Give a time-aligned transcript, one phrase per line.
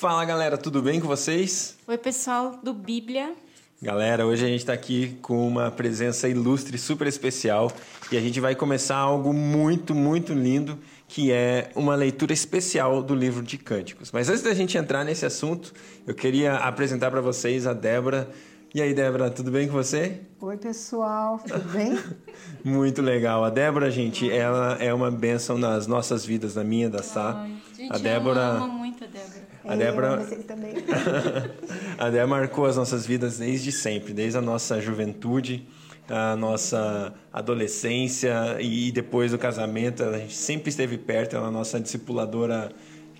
[0.00, 1.76] Fala galera, tudo bem com vocês?
[1.86, 3.34] Oi, pessoal do Bíblia.
[3.82, 7.70] Galera, hoje a gente está aqui com uma presença ilustre, super especial,
[8.10, 13.14] e a gente vai começar algo muito, muito lindo, que é uma leitura especial do
[13.14, 14.10] livro de Cânticos.
[14.10, 15.70] Mas antes da gente entrar nesse assunto,
[16.06, 18.30] eu queria apresentar para vocês a Débora.
[18.72, 20.20] E aí, Débora, tudo bem com você?
[20.40, 21.98] Oi, pessoal, tudo bem?
[22.64, 23.42] Muito legal.
[23.44, 27.48] A Débora, gente, ela é uma bênção nas nossas vidas, na minha, da Sá.
[27.76, 29.48] Gente, A Débora- eu amo muito a Débora.
[29.64, 30.22] A Débora-.
[31.98, 35.66] A Débora marcou as nossas vidas desde sempre, desde a nossa juventude,
[36.08, 40.04] a nossa adolescência e depois do casamento.
[40.04, 42.70] A gente sempre esteve perto, ela é a nossa discipuladora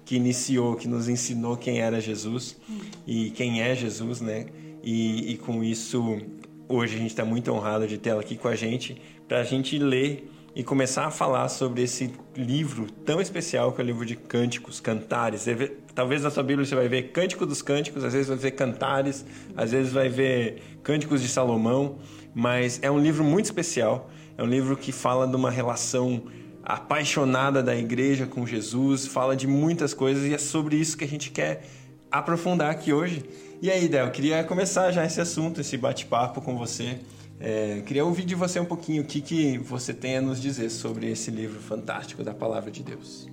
[0.05, 2.57] que iniciou, que nos ensinou quem era Jesus
[3.07, 4.47] e quem é Jesus, né?
[4.83, 6.19] E, e com isso,
[6.69, 9.45] hoje a gente está muito honrado de ter ela aqui com a gente, para a
[9.45, 14.05] gente ler e começar a falar sobre esse livro tão especial que é o livro
[14.05, 15.47] de Cânticos, Cantares.
[15.95, 19.24] Talvez na sua Bíblia você vai ver Cântico dos Cânticos, às vezes vai ver Cantares,
[19.57, 21.99] às vezes vai ver Cânticos de Salomão,
[22.35, 24.10] mas é um livro muito especial.
[24.37, 26.23] É um livro que fala de uma relação
[26.62, 31.09] apaixonada da igreja com Jesus, fala de muitas coisas e é sobre isso que a
[31.09, 31.65] gente quer
[32.10, 33.24] aprofundar aqui hoje.
[33.63, 36.99] E aí, Del, queria começar já esse assunto, esse bate-papo com você.
[37.39, 40.71] É, queria ouvir de você um pouquinho o que, que você tem a nos dizer
[40.71, 43.29] sobre esse livro fantástico da Palavra de Deus.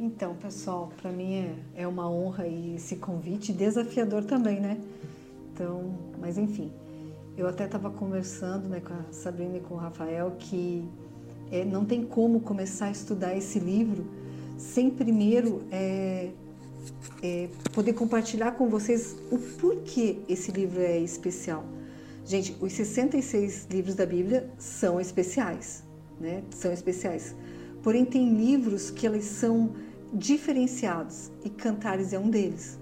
[0.00, 1.34] Então, pessoal, para mim
[1.76, 4.80] é, é uma honra e esse convite desafiador também, né?
[5.52, 6.72] Então, mas enfim,
[7.36, 10.84] eu até estava conversando né, com a Sabrina e com o Rafael que
[11.52, 14.04] é, não tem como começar a estudar esse livro
[14.58, 16.30] sem primeiro é,
[17.22, 21.64] é, poder compartilhar com vocês o porquê esse livro é especial.
[22.24, 25.82] Gente, os 66 livros da Bíblia são especiais,
[26.20, 26.42] né?
[26.50, 27.34] São especiais.
[27.82, 29.74] Porém, tem livros que eles são
[30.12, 32.78] diferenciados e Cantares é um deles.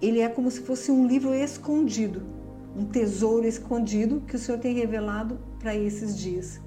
[0.00, 2.22] Ele é como se fosse um livro escondido,
[2.76, 6.60] um tesouro escondido que o Senhor tem revelado para esses dias.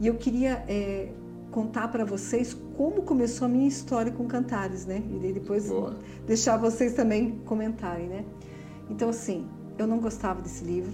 [0.00, 1.12] E eu queria é,
[1.52, 5.02] contar para vocês como começou a minha história com Cantares, né?
[5.22, 5.96] E depois Boa.
[6.26, 8.24] deixar vocês também comentarem, né?
[8.90, 9.46] Então, assim,
[9.78, 10.90] eu não gostava desse livro,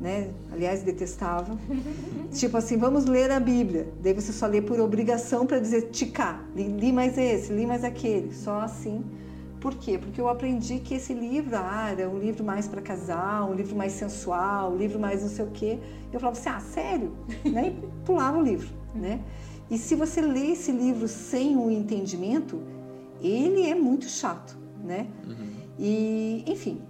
[0.00, 0.30] né?
[0.52, 1.58] Aliás, detestava.
[2.30, 3.88] tipo assim, vamos ler a Bíblia.
[4.00, 6.44] Daí você só lê por obrigação para dizer ticar.
[6.54, 8.32] Li, li mais esse, li mais aquele.
[8.32, 9.02] Só assim.
[9.58, 9.96] Por quê?
[9.96, 13.76] Porque eu aprendi que esse livro ah, era um livro mais para casal, um livro
[13.76, 15.78] mais sensual, um livro mais não sei o quê.
[16.12, 17.12] Eu falava assim, ah, sério?
[17.46, 17.68] né?
[17.68, 19.20] E pulava o livro, né?
[19.72, 22.62] E se você lê esse livro sem o entendimento,
[23.20, 25.08] ele é muito chato, né?
[25.78, 26.80] E, enfim,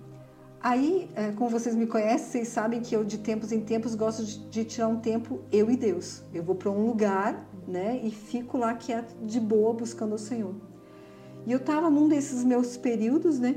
[0.63, 4.25] Aí, eh, como vocês me conhecem, vocês sabem que eu de tempos em tempos gosto
[4.25, 6.23] de, de tirar um tempo eu e Deus.
[6.33, 10.55] Eu vou para um lugar, né, e fico lá quieto, de boa, buscando o Senhor.
[11.45, 13.57] E eu estava num desses meus períodos, né,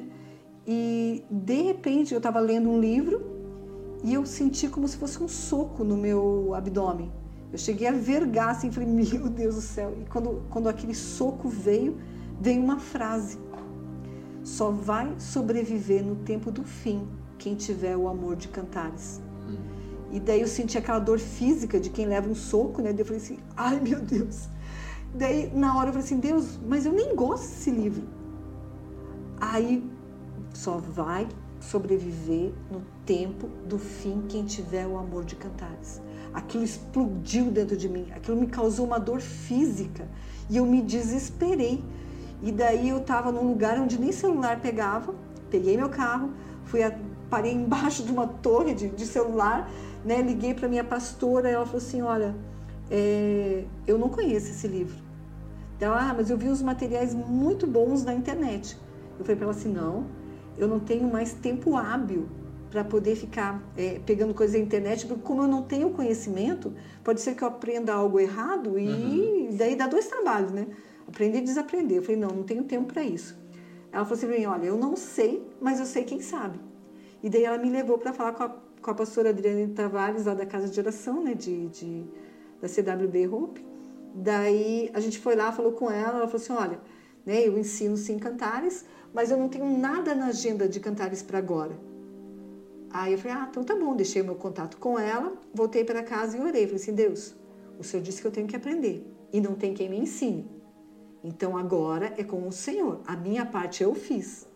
[0.66, 3.22] e de repente eu estava lendo um livro
[4.04, 7.12] e eu senti como se fosse um soco no meu abdômen.
[7.56, 9.96] Eu cheguei a vergar assim, falei, meu Deus do céu.
[9.98, 11.98] E quando, quando aquele soco veio,
[12.42, 13.40] veio uma frase
[14.44, 17.08] só vai sobreviver no tempo do fim
[17.38, 19.22] quem tiver o amor de cantares.
[20.12, 22.92] E daí eu senti aquela dor física de quem leva um soco, né?
[22.92, 24.50] Daí eu falei assim, ai meu Deus.
[25.14, 28.04] Daí na hora eu falei assim, Deus, mas eu nem gosto desse livro.
[29.40, 29.90] Aí
[30.54, 31.26] só vai
[31.62, 36.02] sobreviver no tempo do fim quem tiver o amor de cantares.
[36.36, 40.06] Aquilo explodiu dentro de mim, aquilo me causou uma dor física
[40.50, 41.82] e eu me desesperei.
[42.44, 45.16] E daí eu estava num lugar onde nem celular pegava,
[45.50, 46.32] peguei meu carro,
[46.66, 46.94] fui a,
[47.30, 49.72] parei embaixo de uma torre de, de celular,
[50.04, 50.22] né?
[50.22, 52.36] Liguei para minha pastora, ela falou assim, olha,
[52.92, 54.98] é, eu não conheço esse livro.
[55.80, 58.78] Ela, ah, mas eu vi uns materiais muito bons na internet.
[59.18, 60.06] Eu falei para ela assim, não,
[60.58, 62.28] eu não tenho mais tempo hábil
[62.76, 66.74] para poder ficar é, pegando coisas na internet, porque como eu não tenho conhecimento,
[67.06, 70.68] pode ser que eu aprenda algo errado e daí dá dois trabalhos, né?
[71.08, 72.00] Aprender e desaprender.
[72.00, 73.40] Eu falei, não, não tenho tempo para isso.
[73.94, 76.60] Ela falou assim para mim, olha, eu não sei, mas eu sei quem sabe.
[77.24, 78.50] E daí ela me levou para falar com a,
[78.82, 82.04] com a pastora Adriane Tavares, lá da Casa de Oração, né, de, de,
[82.62, 83.66] da CWB Hope.
[84.14, 86.82] Daí a gente foi lá, falou com ela, ela falou assim, olha,
[87.26, 88.84] né, eu ensino sim cantares,
[89.14, 91.95] mas eu não tenho nada na agenda de cantares para agora.
[92.98, 96.02] Aí eu falei, ah, então tá bom, deixei o meu contato com ela, voltei para
[96.02, 96.66] casa e orei.
[96.66, 97.36] Falei assim, Deus,
[97.78, 100.50] o Senhor disse que eu tenho que aprender e não tem quem me ensine.
[101.22, 103.02] Então agora é com o Senhor.
[103.06, 104.48] A minha parte eu fiz.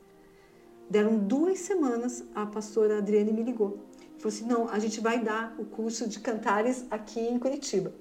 [0.89, 3.79] Deram duas semanas, a pastora Adriane me ligou.
[4.17, 7.93] Falou assim: não, a gente vai dar o curso de cantares aqui em Curitiba.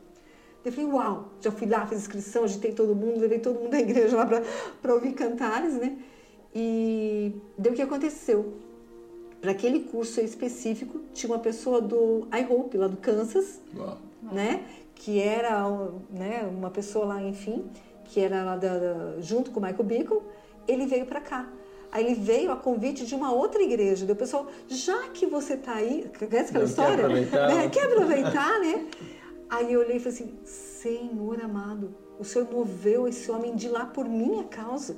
[0.64, 3.80] Eu falei: uau, já fui lá, fiz inscrição, agitei todo mundo, levei todo mundo da
[3.80, 4.24] igreja lá
[4.80, 5.98] para ouvir cantares, né?
[6.54, 8.67] E deu o que aconteceu.
[9.40, 13.96] Para aquele curso específico, tinha uma pessoa do iHope, lá do Kansas, Uau.
[14.32, 14.64] né?
[14.94, 15.64] Que era
[16.10, 17.64] né, uma pessoa lá, enfim,
[18.06, 20.22] que era lá da, da- junto com o Michael Bickle.
[20.66, 21.48] Ele veio para cá.
[21.92, 24.04] Aí ele veio a convite de uma outra igreja.
[24.04, 26.94] Deu pessoal, já que você tá aí, conhece aquela Não, quer história?
[27.06, 27.48] aproveitar?
[27.54, 27.68] Né?
[27.70, 28.86] Quer aproveitar, né?
[29.48, 33.86] Aí eu olhei e falei assim: Senhor amado, o Senhor moveu esse homem de lá
[33.86, 34.96] por minha causa.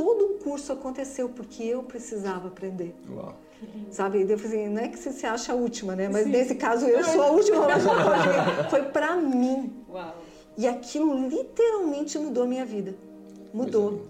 [0.00, 2.94] Todo um curso aconteceu porque eu precisava aprender.
[3.10, 3.34] Uau.
[3.90, 4.22] Sabe?
[4.22, 6.08] E eu falei assim, não é que você se acha a última, né?
[6.08, 7.66] Mas nesse caso eu sou a última.
[8.70, 9.72] Foi pra mim.
[9.88, 10.14] Uau.
[10.56, 12.94] E aquilo literalmente mudou a minha vida.
[13.52, 14.06] Mudou.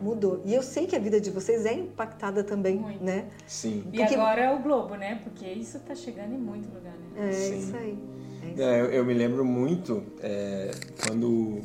[0.00, 0.40] Mudou.
[0.44, 3.02] E eu sei que a vida de vocês é impactada também, Muito.
[3.02, 3.26] né?
[3.46, 3.82] Sim.
[3.92, 5.20] E Porque- agora é o Globo, né?
[5.24, 7.28] Porque isso tá chegando em muito lugar, né?
[7.28, 7.58] É Sim.
[7.58, 7.98] isso aí.
[8.42, 10.70] É isso É, eu, eu me lembro muito é,
[11.06, 11.60] quando,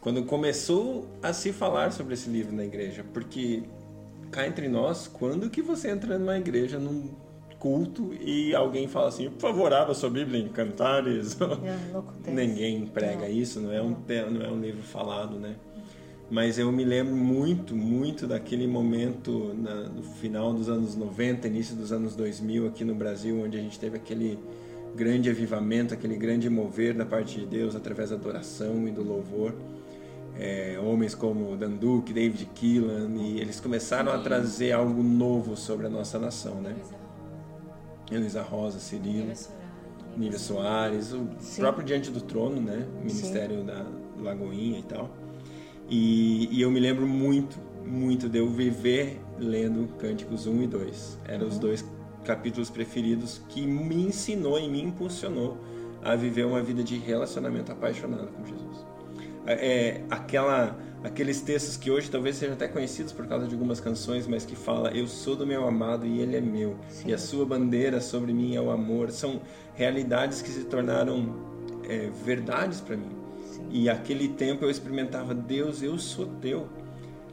[0.00, 3.62] quando começou a se falar sobre esse livro na igreja, porque
[4.30, 7.10] cá entre nós, quando que você entra numa igreja, num
[7.58, 11.36] culto e alguém fala assim, por favor, abra sua Bíblia em Cantares?
[12.26, 12.30] É.
[12.30, 13.28] Ninguém prega Não.
[13.28, 13.96] isso, não é, um,
[14.30, 15.56] não é um livro falado, né?
[16.30, 21.74] Mas eu me lembro muito, muito daquele momento na- no final dos anos 90, início
[21.74, 24.38] dos anos 2000 aqui no Brasil, onde a gente teve aquele
[24.98, 29.54] grande avivamento, aquele grande mover da parte de Deus através da adoração e do louvor.
[30.36, 35.86] É, homens como Dan Duke, David Keelan, e eles começaram a trazer algo novo sobre
[35.86, 36.76] a nossa nação, né?
[38.10, 39.32] Elisa Rosa, Cirilo.
[40.16, 41.60] Nívia Soares, o Sim.
[41.60, 42.86] próprio Diante do Trono, né?
[42.96, 43.86] O Ministério da
[44.20, 45.10] Lagoinha e tal.
[45.88, 47.56] E, e eu me lembro muito,
[47.86, 51.18] muito de eu viver lendo Cânticos 1 e 2.
[51.24, 51.82] Eram os dois
[52.28, 55.56] capítulos preferidos que me ensinou e me impulsionou
[56.04, 58.86] a viver uma vida de relacionamento apaixonado com Jesus.
[59.46, 64.26] É, aquela, aqueles textos que hoje talvez sejam até conhecidos por causa de algumas canções,
[64.26, 67.08] mas que fala eu sou do meu amado e ele é meu Sim.
[67.08, 69.10] e a sua bandeira sobre mim é o amor.
[69.10, 69.40] São
[69.74, 71.34] realidades que se tornaram
[71.88, 73.16] é, verdades para mim.
[73.70, 76.68] E aquele tempo eu experimentava Deus, eu sou teu.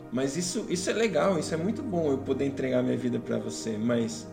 [0.10, 3.38] Mas isso, isso é legal, isso é muito bom eu poder entregar minha vida para
[3.38, 3.78] você.
[3.78, 4.26] Mas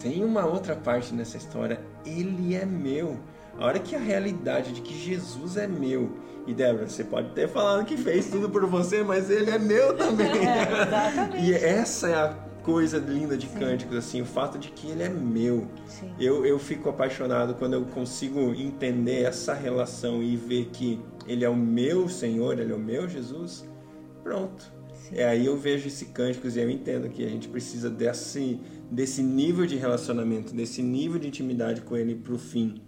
[0.00, 1.80] tem uma outra parte nessa história.
[2.04, 3.18] Ele é meu.
[3.58, 6.10] A hora que a realidade de que Jesus é meu.
[6.46, 9.94] E Débora, você pode ter falado que fez tudo por você, mas ele é meu
[9.96, 10.30] também.
[10.30, 11.44] exatamente.
[11.44, 12.28] e essa é a
[12.62, 15.66] coisa linda de Cânticos, assim, o fato de que ele é meu.
[15.86, 16.12] Sim.
[16.18, 21.48] Eu, eu fico apaixonado quando eu consigo entender essa relação e ver que ele é
[21.48, 23.68] o meu Senhor, ele é o meu Jesus.
[24.22, 24.80] Pronto.
[25.12, 28.60] É aí eu vejo esse cânticos e eu entendo que a gente precisa desse,
[28.90, 32.80] desse nível de relacionamento, desse nível de intimidade com ele pro fim,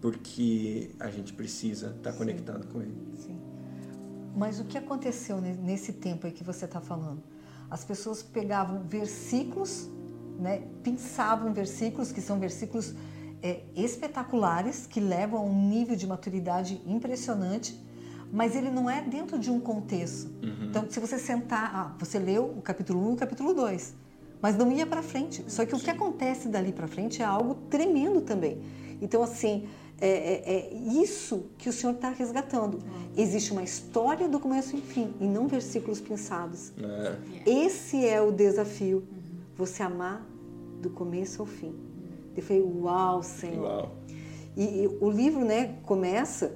[0.00, 2.94] porque a gente precisa estar conectado com ele.
[3.16, 3.38] Sim.
[4.36, 7.22] Mas o que aconteceu ne- nesse tempo aí que você está falando?
[7.68, 9.88] As pessoas pegavam versículos,
[10.38, 12.94] né, pensavam versículos que são versículos
[13.42, 17.78] é, espetaculares, que levam a um nível de maturidade impressionante,
[18.32, 20.30] mas ele não é dentro de um contexto.
[20.68, 23.94] Então, se você sentar, ah, você leu o capítulo 1 e o capítulo 2,
[24.42, 25.44] mas não ia para frente.
[25.48, 28.60] Só que o que acontece dali para frente é algo tremendo também.
[29.02, 29.66] Então, assim,
[30.00, 32.78] é, é- é isso que o Senhor está resgatando.
[33.16, 36.72] Existe uma história do começo e fim, e não versículos pensados.
[36.78, 39.02] É, Esse é o desafio.
[39.56, 40.26] Você amar
[40.80, 41.74] do começo ao fim.
[42.36, 43.62] Eu falei, uau, Senhor.
[43.62, 43.96] uau.
[44.56, 46.52] E, e o livro, né, começa,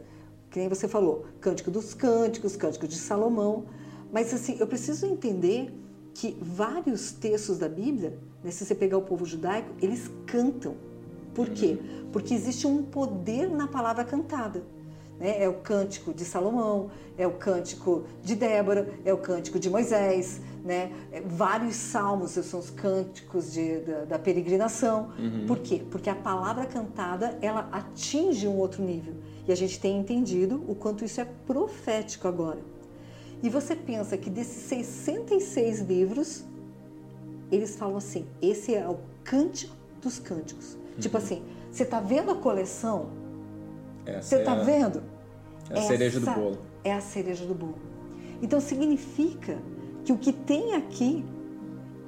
[0.51, 3.67] que nem você falou, Cântico dos Cânticos, Cântico de Salomão.
[4.13, 5.71] Mas assim, eu preciso entender
[6.15, 10.77] que vários textos da Bíblia, né, se você pegar o povo judaico, eles cantam.
[11.35, 11.77] Por quê?
[12.13, 14.63] Porque existe um poder na palavra cantada.
[15.19, 15.43] né?
[15.43, 20.41] É o cântico de Salomão, é o cântico de Débora, é o cântico de Moisés,
[20.65, 20.91] né?
[21.13, 25.11] É, vários salmos são os cânticos de- da, da peregrinação.
[25.47, 25.83] Por quê?
[25.89, 29.15] Porque a palavra cantada ela atinge um outro nível
[29.47, 32.59] e a gente tem entendido o quanto isso é profético agora.
[33.45, 36.45] E você pensa que desses 66 livros
[37.53, 40.79] eles falam assim: esse é o cântico dos cânticos.
[40.99, 43.11] Tipo assim, você está vendo a coleção?
[44.07, 45.03] Essa Você é está a- vendo?
[45.71, 46.59] é a cereja do Essa bolo.
[46.83, 47.77] É a cereja do bolo.
[48.41, 49.59] Então significa
[50.05, 51.23] que o que tem aqui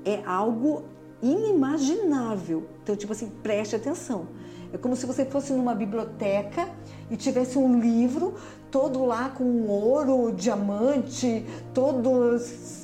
[0.06, 0.84] é algo
[1.22, 2.64] inimaginável.
[2.82, 4.26] Então, tipo assim, preste atenção.
[4.76, 6.68] É como se você fosse numa biblioteca
[7.10, 8.34] e tivesse um livro
[8.70, 12.38] todo lá com ouro, diamante, todo,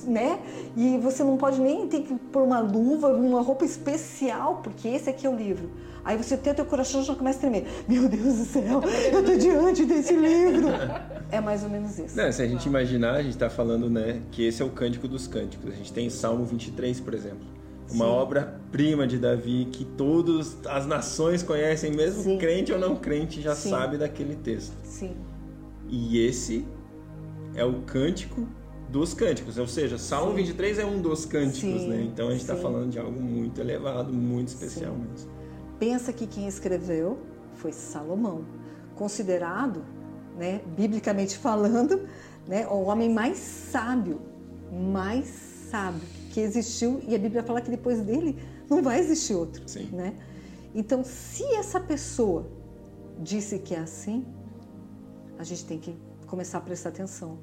[0.07, 0.41] né?
[0.75, 5.11] E você não pode nem ter que pôr uma luva, uma roupa especial, porque esse
[5.11, 5.71] aqui é o livro.
[6.03, 7.67] Aí você tem o teu coração já começa a tremer.
[7.87, 8.81] Meu Deus do céu,
[9.13, 10.69] eu estou diante desse livro.
[11.31, 12.17] é mais ou menos isso.
[12.17, 15.07] Não, se a gente imaginar, a gente está falando né, que esse é o cântico
[15.07, 15.71] dos cânticos.
[15.71, 17.62] A gente tem Salmo 23, por exemplo.
[17.95, 22.39] Uma obra-prima de Davi que todas as nações conhecem, mesmo Sim.
[22.39, 23.71] crente ou não crente, já Sim.
[23.71, 24.75] sabe daquele texto.
[24.85, 25.15] Sim.
[25.89, 26.67] E esse
[27.55, 28.47] é o cântico
[28.89, 30.39] dos cânticos, ou seja, Salmo Sim.
[30.39, 32.03] 23 é um dos cânticos, né?
[32.03, 35.31] Então a gente está falando de algo muito elevado, muito especial mesmo.
[35.79, 37.19] Pensa que quem escreveu
[37.55, 38.45] foi Salomão,
[38.95, 39.83] considerado,
[40.39, 42.03] né, biblicamente falando,
[42.47, 44.21] né, o homem mais sábio,
[44.71, 45.27] mais
[45.71, 49.91] sábio que existiu e a Bíblia fala que depois dele não vai existir outro, Sim.
[49.93, 50.15] né?
[50.75, 52.49] Então, se essa pessoa
[53.21, 54.25] disse que é assim,
[55.39, 55.95] a gente tem que
[56.27, 57.39] começar a prestar atenção.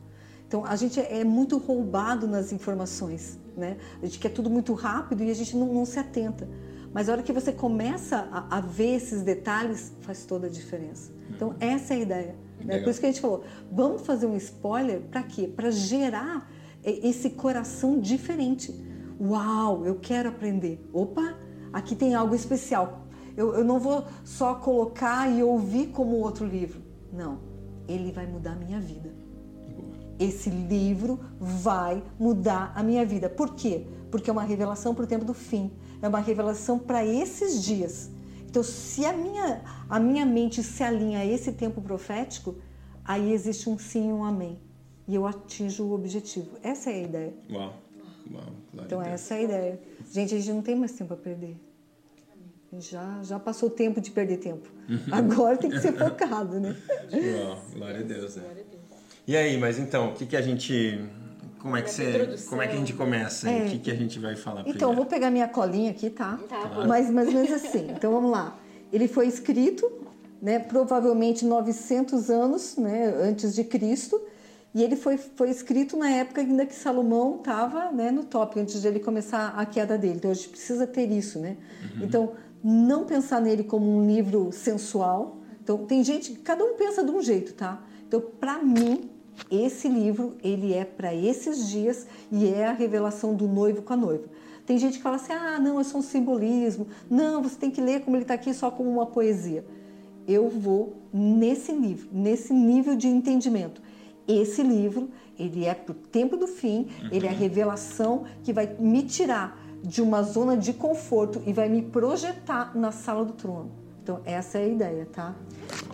[0.47, 3.77] Então, a gente é muito roubado nas informações, né?
[4.01, 6.49] A gente quer tudo muito rápido e a gente não, não se atenta.
[6.91, 11.11] Mas a hora que você começa a, a ver esses detalhes, faz toda a diferença.
[11.29, 12.35] Então, essa é a ideia.
[12.65, 12.79] Né?
[12.79, 15.47] Por isso que a gente falou, vamos fazer um spoiler para quê?
[15.47, 16.51] Para gerar
[16.89, 18.73] esse coração diferente.
[19.19, 20.87] Uau, eu quero aprender.
[20.93, 21.37] Opa,
[21.73, 23.07] aqui tem algo especial.
[23.35, 26.81] Eu, eu não vou só colocar e ouvir como outro livro.
[27.11, 27.39] Não,
[27.87, 29.13] ele vai mudar a minha vida.
[30.19, 33.29] Esse livro vai mudar a minha vida.
[33.29, 33.87] Por quê?
[34.11, 35.71] Porque é uma revelação para o tempo do fim.
[36.01, 38.09] É uma revelação para esses dias.
[38.49, 42.55] Então, se a minha, a minha mente se alinha a esse tempo profético,
[43.05, 44.59] aí existe um sim e um amém.
[45.09, 46.51] E eu atinjo o objetivo.
[46.61, 47.33] Essa é a ideia.
[47.51, 47.73] Uau, uau,
[48.71, 49.15] glória Então, a Deus.
[49.15, 49.79] essa é a ideia.
[50.13, 51.55] Gente, a gente não tem mais tempo a perder.
[52.77, 54.69] Já, já passou o tempo de perder tempo.
[55.11, 56.75] Agora tem que ser focado, né?
[57.11, 58.43] Uau, glória a Deus, né?
[59.27, 61.03] E aí, mas então, o que que a gente...
[61.59, 62.35] Como é que você...
[62.47, 63.49] Como é que a gente começa?
[63.49, 63.65] É.
[63.65, 64.95] O que que a gente vai falar Então, eu primeiro?
[64.97, 66.39] vou pegar minha colinha aqui, tá?
[66.47, 66.85] Tá.
[66.87, 67.87] Mas mais ou menos assim.
[67.89, 68.55] Então, vamos lá.
[68.93, 69.91] Ele foi escrito,
[70.39, 74.21] né, provavelmente 900 anos né, antes de Cristo,
[74.73, 78.81] e ele foi, foi escrito na época ainda que Salomão estava né, no top, antes
[78.81, 80.15] de ele começar a queda dele.
[80.17, 81.57] Então, a gente precisa ter isso, né?
[82.01, 82.33] Então,
[82.63, 85.37] não pensar nele como um livro sensual.
[85.63, 87.81] Então, tem gente, cada um pensa de um jeito, tá?
[88.07, 89.09] Então, para mim,
[89.49, 93.97] esse livro, ele é para esses dias e é a revelação do noivo com a
[93.97, 94.25] noiva.
[94.67, 96.87] Tem gente que fala assim, ah, não, é só um simbolismo.
[97.09, 99.65] Não, você tem que ler como ele está aqui só como uma poesia.
[100.27, 103.81] Eu vou nesse livro, nesse nível de entendimento.
[104.31, 105.09] Esse livro,
[105.39, 109.59] ele é para o tempo do fim, ele é a revelação que vai me tirar
[109.81, 113.71] de uma zona de conforto e vai me projetar na sala do trono.
[114.03, 115.35] Então, essa é a ideia, tá?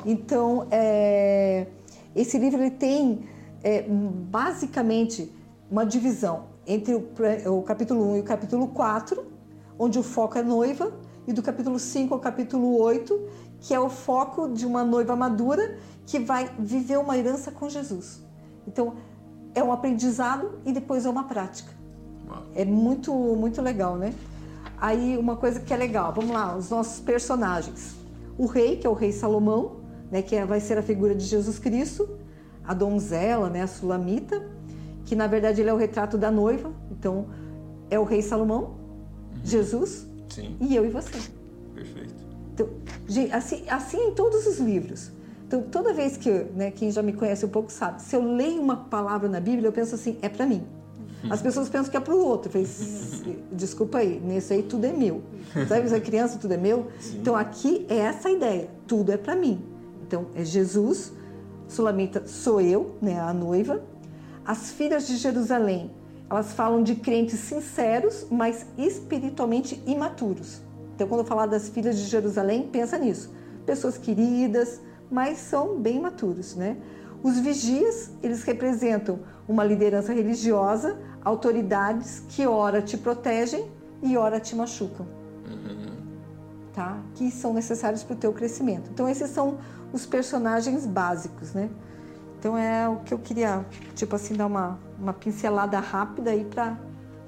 [0.05, 1.67] Então, é,
[2.13, 3.23] esse livro ele tem
[3.63, 5.31] é, basicamente
[5.71, 7.07] uma divisão entre o,
[7.57, 9.23] o capítulo 1 e o capítulo 4,
[9.79, 10.91] onde o foco é noiva,
[11.25, 13.29] e do capítulo 5 ao capítulo 8,
[13.61, 18.24] que é o foco de uma noiva madura que vai viver uma herança com Jesus.
[18.67, 18.95] Então,
[19.53, 21.71] é um aprendizado e depois é uma prática.
[22.27, 22.43] Uau.
[22.55, 24.13] É muito, muito legal, né?
[24.77, 27.95] Aí, uma coisa que é legal, vamos lá, os nossos personagens.
[28.37, 29.77] O rei, que é o rei Salomão,
[30.11, 32.07] né, que é- vai ser a figura de Jesus Cristo.
[32.63, 34.43] A donzela, né, a sulamita,
[35.05, 36.73] que na verdade ele é o retrato da noiva.
[36.91, 37.27] Então,
[37.89, 38.75] é o rei Salomão,
[39.43, 41.11] Jesus Sim, e eu e você.
[41.73, 42.13] perfeito.
[42.53, 42.69] Então,
[43.07, 45.11] gente, assim, assim em todos os livros.
[45.47, 48.61] Então, toda vez que, né, quem já me conhece um pouco sabe, se eu leio
[48.61, 50.63] uma palavra na Bíblia, eu penso assim, é para mim.
[51.29, 52.49] As pessoas pensam que é para o outro.
[52.49, 55.21] Eu falei, "S- desculpa aí, nesse aí tudo é meu.
[55.67, 56.87] Sabe, essa criança tudo é meu?
[57.13, 59.59] Então, aqui é essa a ideia, tudo é para mim.
[60.07, 61.11] Então, é Jesus,
[61.67, 63.81] Sulamita sou eu, né, a noiva.
[64.45, 65.89] As filhas de Jerusalém,
[66.29, 70.61] elas falam de crentes sinceros, mas espiritualmente imaturos.
[70.95, 73.31] Então, quando eu falar das filhas de Jerusalém, pensa nisso.
[73.65, 76.77] Pessoas queridas, mas são bem maturos, né?
[77.23, 83.71] Os vigias, eles representam uma liderança religiosa, autoridades que ora te protegem
[84.03, 85.05] e ora te machucam
[86.75, 86.99] tá?
[87.15, 88.89] Que são necessários para o teu crescimento.
[88.93, 89.57] Então esses são
[89.93, 91.69] os personagens básicos, né?
[92.37, 96.77] Então é o que eu queria, tipo assim, dar uma, uma pincelada rápida aí para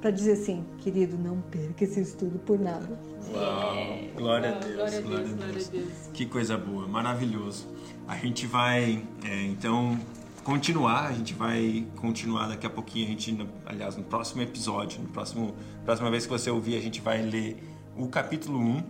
[0.01, 2.99] para dizer assim, querido, não perca esse estudo por nada.
[3.33, 6.09] Uau, glória a Uau, Deus, glória a glória Deus, glória a Deus.
[6.13, 7.67] Que coisa boa, maravilhoso.
[8.07, 9.99] A gente vai, é, então,
[10.43, 15.09] continuar, a gente vai continuar daqui a pouquinho, a gente, aliás, no próximo episódio, no
[15.09, 17.61] próximo, próxima vez que você ouvir, a gente vai ler
[17.97, 18.83] o capítulo 1,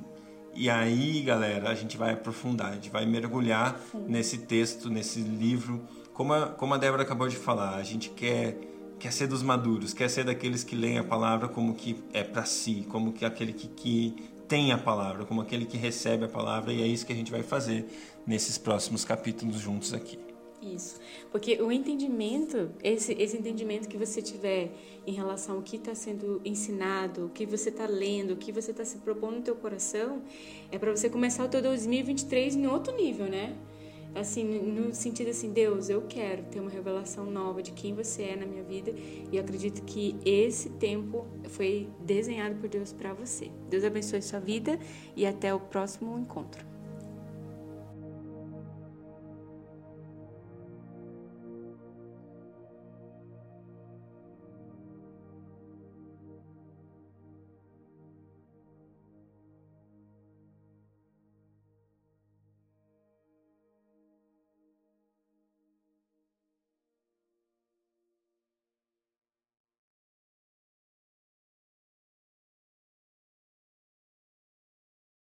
[0.53, 5.83] e aí, galera, a gente vai aprofundar, a gente vai mergulhar nesse texto, nesse livro.
[6.13, 8.57] Como a, como a Débora acabou de falar, a gente quer
[8.99, 12.45] quer ser dos maduros, quer ser daqueles que leem a palavra como que é para
[12.45, 14.15] si, como que aquele que, que
[14.47, 17.31] tem a palavra, como aquele que recebe a palavra, e é isso que a gente
[17.31, 17.85] vai fazer
[18.25, 20.17] nesses próximos capítulos juntos aqui.
[20.61, 20.99] Isso,
[21.31, 24.71] porque o entendimento, esse, esse entendimento que você tiver
[25.05, 28.71] em relação ao que está sendo ensinado, o que você está lendo, o que você
[28.71, 30.23] está se propondo no teu coração,
[30.71, 33.55] é para você começar o teu 2023 em outro nível, né?
[34.17, 38.35] Assim, no sentido assim, Deus, eu quero ter uma revelação nova de quem você é
[38.35, 38.91] na minha vida
[39.31, 43.51] e acredito que esse tempo foi desenhado por Deus para você.
[43.69, 44.79] Deus abençoe sua vida
[45.15, 46.76] e até o próximo encontro.